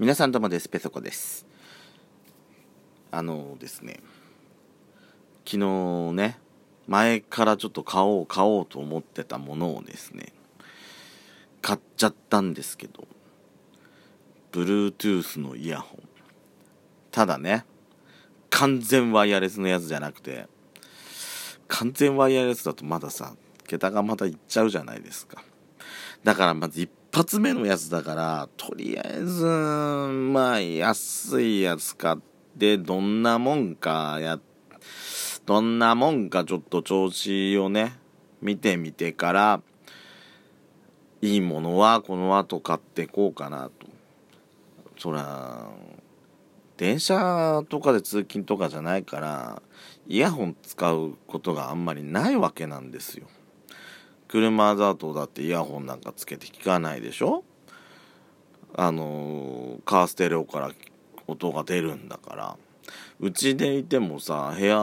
[0.00, 0.66] 皆さんどうもです。
[0.66, 1.44] ペソコです。
[3.10, 4.00] あのですね。
[5.44, 6.38] 昨日ね
[6.86, 10.32] 前からちょっと買おう買おうと思ってたものをですね
[11.60, 13.06] 買っちゃったんですけど
[14.52, 16.08] Bluetooth のイヤホン。
[17.10, 17.66] ただね
[18.48, 20.46] 完全ワイヤレスのやつじゃなくて
[21.68, 23.34] 完全ワイヤレスだとまださ
[23.66, 25.44] 桁がまたいっちゃうじゃないですか。
[26.24, 32.18] だからまず一発目のやつだから、とりあえず、まあ、安いやつ買っ
[32.58, 34.38] て、どんなもんかや、
[35.44, 37.98] どんなもんかちょっと調子をね、
[38.40, 39.62] 見てみてから、
[41.20, 43.86] いいものはこの後買ってこうかなと。
[44.96, 45.68] そら、
[46.76, 49.62] 電車とかで通勤とかじゃないから、
[50.06, 53.26] イヤホン使うことがあんまりないわけなんですよ。
[54.30, 57.42] 車だとだってイヤホンなんかつけて聞かないでしょ？
[58.76, 60.70] あのカーステレオから
[61.26, 62.56] 音が出るんだから。
[63.20, 64.76] うちでいてもさ部屋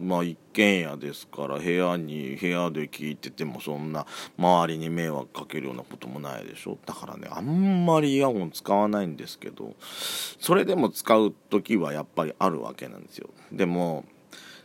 [0.00, 4.06] まあ一軒家ですから部屋に部屋で聞いててもそんな
[4.38, 6.78] 周りに迷惑かけるようなこともないでしょ？
[6.86, 13.30] だからねあんまりイヤホン使わないんですけどそれでも使う時はやっぱりあるわけなんですよ。
[13.50, 14.04] でも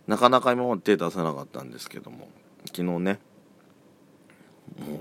[0.08, 2.30] なかなか今まで手出さなかったんですけども
[2.68, 3.20] 昨日ね
[4.80, 5.00] もう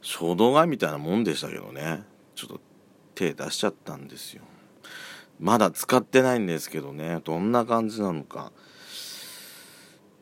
[0.00, 2.02] 衝動買いみたいなもんでしたけどね。
[2.34, 2.60] ちょっと
[3.14, 4.42] 手出しちゃったんですよ。
[5.40, 7.20] まだ使ってないんですけどね。
[7.24, 8.52] どんな感じなのか。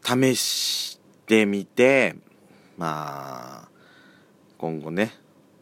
[0.03, 2.17] 試してみて
[2.77, 3.69] まあ
[4.57, 5.13] 今後ね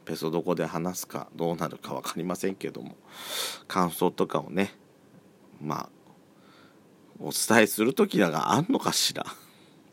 [0.04, 2.96] ペソどこで話すかどうなるか分かりませんけども。
[3.66, 4.74] 感想とかをね
[5.62, 5.88] まあ
[7.20, 9.24] お伝えする時だがあんのかしら。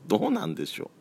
[0.08, 1.01] どうなんでしょう。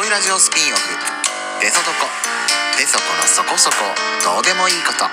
[0.00, 0.80] 恋ラジオスピンオフ
[1.60, 2.06] 「ペソドコ」
[2.78, 3.76] 「ペソコのそこそこ
[4.24, 5.04] どうでもいいこと」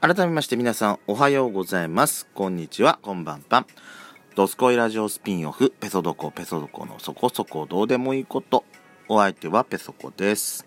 [0.00, 2.26] 改めまして皆さんおはようございます。
[2.34, 2.98] こんにちは。
[3.00, 3.66] こんばんぱん
[4.34, 5.70] ドスコイラジオスピンオフ。
[5.70, 8.64] ペソドコペソドコのそこそこどうでもいいこと。
[9.06, 10.66] お相手はペソコです。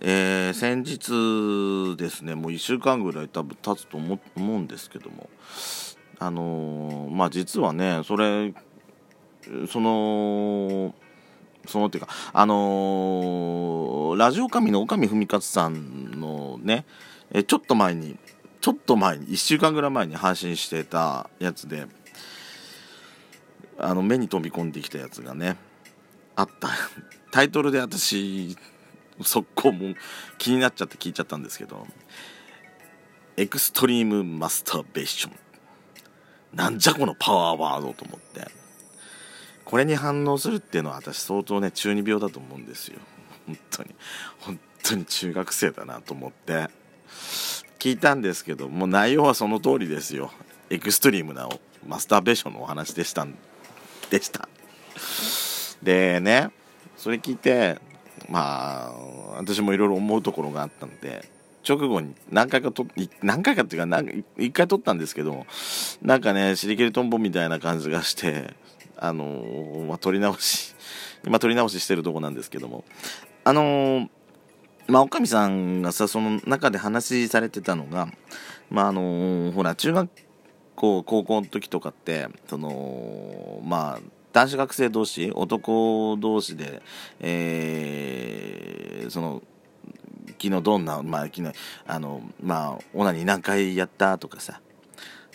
[0.00, 5.28] えー、先日ですね、もう1週間ぐらい多分経つと思うんですけども、
[6.20, 8.54] あのー、まあ実はね、それ、
[9.68, 10.94] その、
[11.66, 16.84] そのっていうか、あのー、ラジオ神の岡見文勝さんのね、
[17.32, 18.16] えちょっと前に、
[18.60, 21.88] ちょっと前に、1週間ぐらい前に配信してたやつで、
[23.78, 25.56] あの、目に飛び込んできたやつがね、
[26.40, 26.68] あった。
[27.30, 28.56] タイトルで私
[29.22, 29.94] 速攻も
[30.38, 31.86] 気になっちゃって聞いちゃったんですけど
[33.36, 35.32] extreme masturbation。
[36.52, 38.48] なんじゃこのパワーワードと思って。
[39.64, 42.98] これに反応するっていうのは私相当ね中二病だと思うんですよ。
[43.46, 43.94] 本当に。
[44.40, 46.68] 本当に中学生だなと思って。
[47.78, 50.32] 聞いたんですけどもう内容はその通りですよ。
[50.70, 51.48] エクストリームな
[51.86, 53.26] マスターベーションのお話でした
[54.10, 54.48] でした。
[55.82, 56.50] でね
[56.96, 57.78] それ聞いて
[58.28, 58.92] まあ
[59.38, 61.28] 私もいろいろ思うところがあったので
[61.68, 62.86] 直後に何回かと
[63.22, 65.46] 何回かっていうか1回撮ったんですけど
[66.02, 68.54] なんかね尻切りトンボみたいな感じがして
[68.96, 70.74] あのー、まあ、撮り直し
[71.26, 72.84] 今撮り直ししてるとこなんですけども
[73.44, 74.08] あのー、
[74.88, 78.08] まあ、おかみさんがさその中で話されてたのが
[78.70, 80.10] まああのー、ほら中学
[80.76, 86.82] 校高校の時とかってそのまあ男子学生同士男同士で、
[87.20, 89.42] えー、その
[90.40, 91.52] 昨日どんな、まあ、昨日
[91.86, 94.60] あのまあオナニー何回やったとかさ。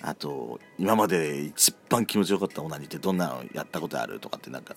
[0.01, 4.75] あと今まで一番気持ちよかったオナニーってどんなのやったことあるとかってなんか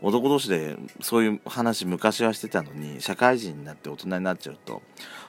[0.00, 4.80] 男同士でそういう話昔はしてたのに社会人になって大人になっちゃうと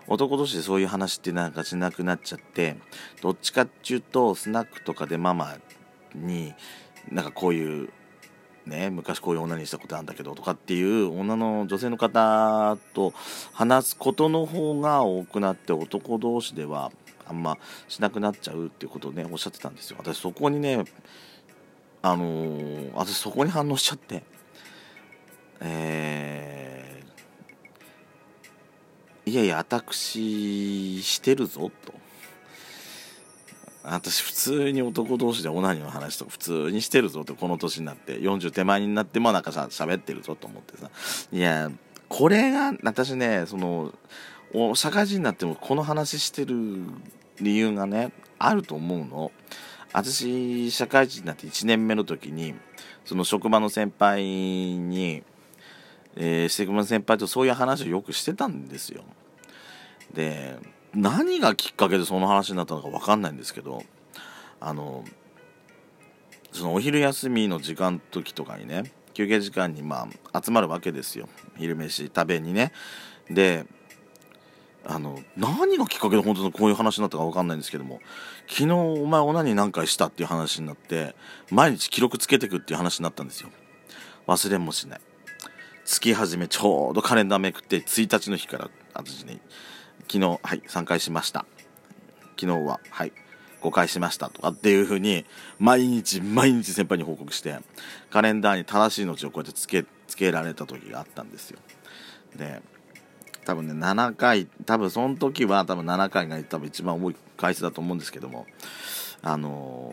[0.07, 2.77] 男同士でそういう話ってなんかしなくなっちゃって
[3.21, 5.57] どっちかっていうとスナックとかでママ
[6.13, 6.53] に
[7.11, 7.89] なんかこういう
[8.65, 13.13] ね、昔こういう女にしたことあるんだけどとかっていう女の女性の方と
[13.53, 16.91] 話すことの方が多くなって男同士では
[17.27, 17.57] あんま
[17.87, 19.97] しなくなっちゃうっていうことをねおっしゃってたんですよ。
[19.99, 20.83] 私そこにね
[22.01, 24.23] あのー、私そこに反応しちゃって。
[25.61, 32.04] えー、いやいや私してるぞと。
[33.87, 40.89] 私普通に男同士でオナニーの話とか普通にしてるぞってこの年になって40手前になってもなんかさ喋ってるぞと思ってさ。
[41.31, 41.71] いや
[42.09, 43.93] これが私ねその
[44.75, 46.55] 社会人になってもこの話してる
[47.41, 49.31] 理由がねあると思うの。
[49.93, 52.53] 私社会人になって1年目の時に
[53.05, 55.23] その職場の先輩に、
[56.17, 59.03] えー、職場の先輩とそういう話をよくしてたんですよ。
[60.13, 60.57] で
[60.95, 63.83] 何がきっかけでその話になったのか分かんないんですけど
[64.59, 65.03] あの
[66.51, 71.29] そのお昼休みの時間時とかにね休憩時間にまあ集まるわけですよ。
[71.57, 72.71] 昼飯食べにね。
[73.29, 73.65] で
[74.87, 78.01] あの何がきっかけで本当にこういう話になったか分かんないんですけども
[78.47, 81.15] 昨日お前オナニー何回したっていう話になって
[81.49, 83.49] 毎日記録つけてくっていう話になったんですよ。
[84.27, 85.01] 忘れもしない。
[85.85, 89.39] 月始めちょうどカレンダーめくって1日の日から私ね
[90.07, 91.45] 昨日はい3回しました。
[92.39, 93.13] 昨日ははい
[93.61, 95.25] 5回しましたとかっていう風に
[95.57, 97.59] 毎日毎日先輩に報告して
[98.11, 101.59] カレンダーに正しいのちをこうやってつけつけられた時があったんですよ。
[102.35, 102.61] で
[103.45, 108.45] 多分ね7回多分その時は多分7回が多分一番多い回数だと思うんですけども
[109.25, 109.91] あの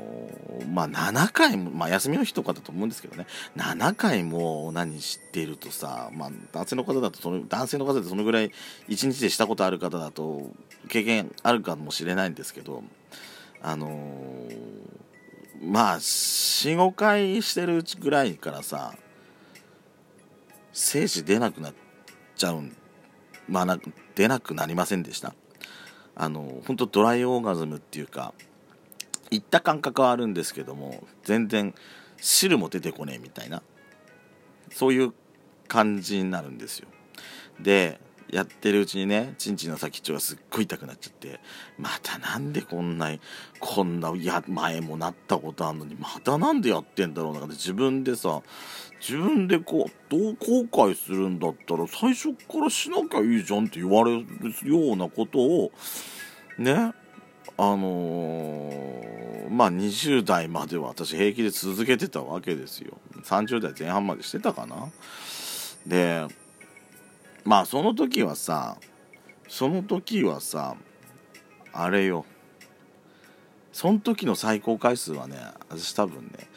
[0.61, 3.26] ー、まあ7回も、まあ休みの日とかだと思うんですけどね、
[3.56, 8.50] 7回も何知ってるとさ、まあ男性の方だとその、男性の方でそのぐらい
[8.88, 10.50] 1日でしたことある方だと
[10.88, 12.84] 経験あるかもしれないんですけど、
[13.62, 14.52] あのー、
[15.62, 18.94] まあ4、5回してるうちぐらいからさ、
[20.75, 21.75] 精子出なくなっ
[22.37, 22.76] ちゃうん
[23.49, 23.78] まあ、な
[24.14, 25.35] 出なくなりませんでした。
[26.14, 28.35] あの本当ドライオーガズムっていうか
[29.32, 31.75] 行った感覚はあるんですけども全然
[32.19, 33.62] 汁も出てこねえみたいな
[34.70, 35.12] そういう
[35.69, 36.88] 感じになるんですよ。
[37.61, 37.99] で
[38.31, 41.38] やってるうちにねちんちんの先っちょがすっごい痛くなっちゃって
[41.79, 43.11] またなんでこんな
[43.61, 48.43] こんなや前もなったことあんのにまたなんでやってんだろうなって自分でさ
[49.00, 54.26] 自分でこうどう後悔するんだったら最初からしなきゃいいじゃんって言われる
[54.64, 55.73] ようなことを
[56.58, 56.93] ね
[57.56, 62.99] あのー、まあ20代までは私平気で続けてたわけですよ。
[63.25, 64.90] 30代前半までしてたかな。
[65.87, 66.26] で
[67.44, 68.76] まあその時はさ
[69.49, 70.76] その時はさ
[71.72, 72.25] あれよ。
[73.72, 75.37] その時の最高回数はね
[75.70, 76.49] 私多分ね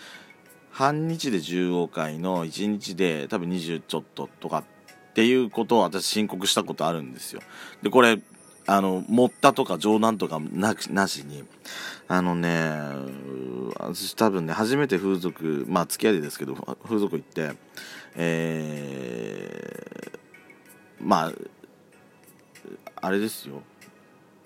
[0.72, 7.42] 半日で15回の1日で多分20ちょっととかっていうことを私申告したことあるんですよ。
[7.82, 8.20] で、これ、
[8.68, 11.44] あの、持ったとか冗談とかななしに、
[12.08, 12.72] あのね、
[13.78, 17.52] 私多分ね、初めて風俗、まあ付き合いでですけど、風俗行って、
[18.16, 20.20] えー、
[21.00, 21.32] まあ、
[23.02, 23.62] あれですよ。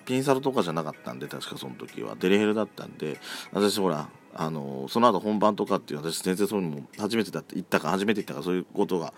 [0.06, 2.15] ピンサロとかじゃなかったんで、確かその時は。
[2.19, 3.19] デリヘルだったんで、
[3.54, 9.13] 私ほら、あのその後本番とかっていう私全然そういうのも初めてだって言ったか初めて言ったかそういうことが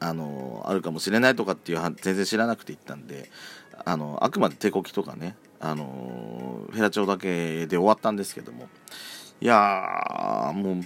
[0.00, 3.30] あのあるかもしれないとかっていう全然知らなくて行ったんで
[3.84, 8.68] あのあくまで手こきとかねあのフェラチオだけで終わったんですけども。
[9.40, 10.84] いやもう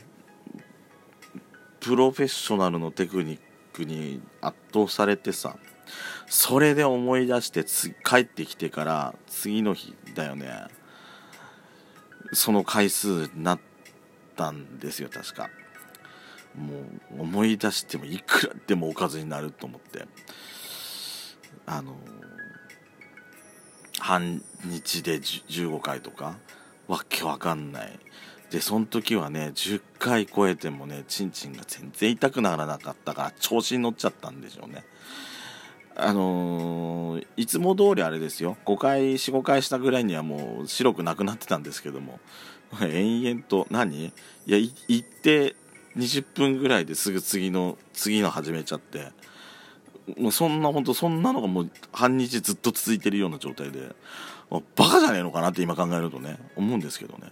[1.81, 3.41] プロフェッショナルのテクニッ
[3.73, 5.57] クに圧倒されてさ
[6.27, 7.65] それで思い出して
[8.05, 10.67] 帰ってきてから次の日だよね。
[12.35, 13.61] その回数になっ
[14.37, 15.51] たんですよ確か。
[16.55, 16.81] も
[17.19, 20.07] う思い出してもいくらでもおかずになると思って。
[21.67, 21.97] あの
[24.03, 26.37] 半日で15回とか？
[26.89, 27.99] わけわかんない。
[28.51, 34.85] でその時はね10回超えてもねちんちんが全然痛くならなかったから調子に乗っちゃったんでしょうね。
[35.95, 38.57] あのー、いつも通りあれですよ。
[38.67, 42.19] 5回45回したぐらいにはもう白くなくなってたんですけども。
[42.81, 44.07] 延々と何？
[44.07, 44.13] い
[44.47, 45.55] や行って
[45.97, 49.13] 20分ぐらいですぐ次の次の始めちゃって。
[50.19, 53.95] もうそんな本当そんなのがもう半日ずっと続いてるような状態で
[54.51, 57.29] バカじゃねえのかなって今考えるとね思うんですけどね。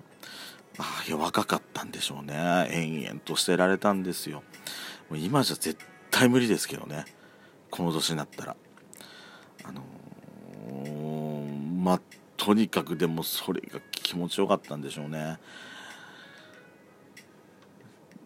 [0.78, 2.68] ああいや若かったんでしょうね。
[2.70, 4.42] 延々としてられたんですよ。
[5.10, 5.76] もう今じゃ絶
[6.10, 7.04] 対無理ですけどね。
[7.70, 8.56] この年になったら。
[9.64, 12.00] あのー、まあ
[12.36, 15.38] とにかくでもそれが気持ちよかったんでしょうね。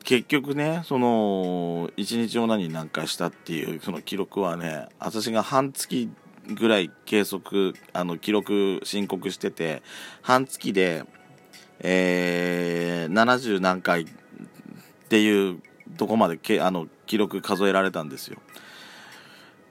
[0.04, 6.10] 結局ねその1日オナニー何回したっていうその記録はね私が半月
[6.46, 9.82] ぐらい計測あの記録申告してて
[10.22, 11.04] 半月で
[11.80, 14.06] えー、70何回っ
[15.08, 15.60] ていう
[15.96, 18.38] とこまでけあの記録数えられたんですよ。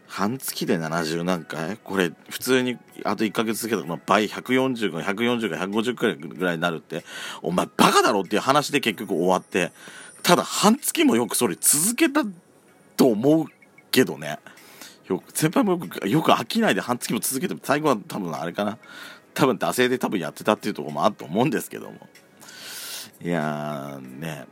[0.07, 1.77] 半月で70何回？
[1.77, 7.03] これ普通にあと1ヶ月続けたら倍140か140か150くらいぐらいになるって
[7.41, 9.71] お前バカだろっていう話で結局終わって
[10.23, 12.23] ただ半月もよくそれ続けた
[12.97, 13.45] と思う
[13.91, 14.39] けどね。
[15.07, 18.77] よく先輩もよくよく飽きないで半月も続けて最後は多分あれかな。
[19.33, 22.07] 多分惰性で多分やってたっていうとこもあると思うんですけども。
[23.21, 24.45] いやね。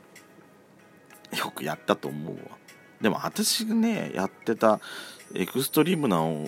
[1.38, 2.58] よくやったと思うわ。
[3.00, 4.80] でも私がねやってた
[5.34, 6.48] エクストリームなオ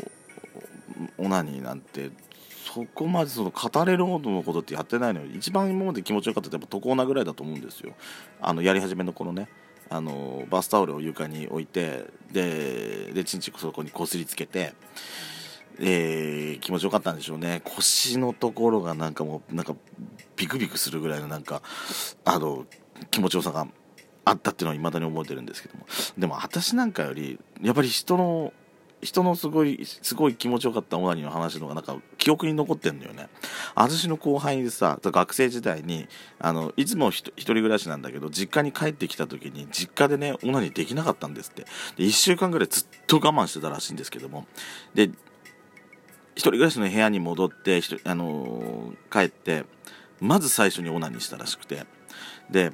[1.18, 2.12] ナニーなんて
[2.74, 5.28] そこまでその語れるほどのことってやってないのよ。
[5.34, 7.94] 一番今まで気持ちよかったってやっぱトコーナぐらいだと思うんですよ。
[8.42, 9.48] あのやり始めの頃ね。
[9.90, 14.74] あのバスタオルを床に置いてででちんちんそこにこすりつけて
[15.80, 17.62] えー、気持ちよかったんでしょうね。
[17.64, 19.76] 腰のところがなんかもうなんか
[20.36, 21.62] ビクビクするぐらいのなんか
[22.26, 22.66] あの
[23.12, 23.68] 気持ちよさが
[24.26, 25.86] あったっていうのは未だに覚えてるんですけども。
[26.18, 28.54] でも私なんかよりやっぱり人の
[29.04, 33.30] 人のすごいすごい気持ちよかったオナニーの話のがなんか記憶に残ってんだよね。
[33.76, 36.08] 私の後輩でさ学生時代に
[36.40, 41.64] あのいつも一人暮らしなんだけど実家に帰ってきた時に実家でねオナニーできなかったんですって。
[41.98, 44.48] で1週間ぐらいずっと我慢してたらしいんですけども。
[44.94, 45.12] で
[46.36, 49.66] 一人暮らしの部屋に戻ってあのー、帰って
[50.20, 51.86] まず最初にオナニーしたらしくて。
[52.50, 52.74] で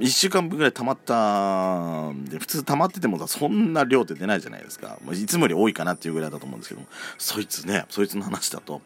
[0.00, 6.86] 1週間分ぐらい溜まったんで普通溜まっててもそんな量って出ないじゃないですかいつもより多いかなっていうぐらいだと思うんですけども
[7.18, 8.80] そいつねそいつの話だと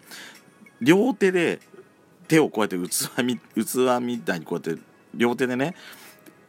[0.80, 1.60] 両手で
[2.26, 4.82] 手をこうやって器み器みたいにこうやって
[5.14, 5.76] 両手でね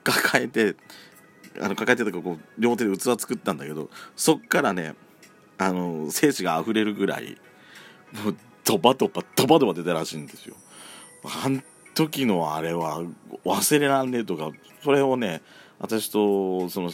[0.04, 0.76] 抱えて
[1.62, 4.96] あの抱えてたかこう両手で器作ったんだけどそっからね
[5.58, 7.38] あの精子が溢れるぐらい
[8.24, 10.56] もうドバドバドバドバ出たらしいんですよ。
[11.44, 11.64] あん
[11.96, 13.02] 時のあれは
[13.44, 14.52] 忘れらんねえとか
[14.84, 15.42] それをね
[15.80, 16.92] 私とその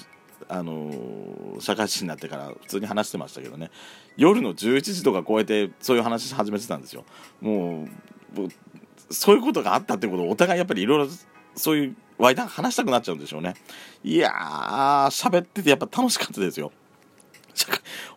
[0.48, 3.72] あの社会人になってから普通に話してましたけどね。
[4.18, 7.06] 夜の11時とか超えてそういう話始めてたんですよ。
[7.40, 8.50] もう
[9.10, 11.08] そういうことがあったってことをお互いやっぱりいろいろ
[11.56, 13.56] そういう話したくなっちゃうんでしょうね。
[14.04, 16.72] いやー喋っててやっぱ楽しかったですよ。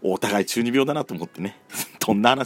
[0.02, 1.58] お互い中二病だなと思ってね。
[2.04, 2.42] どんな話